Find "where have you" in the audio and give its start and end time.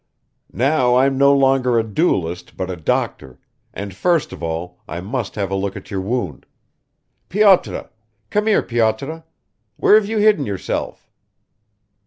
9.77-10.17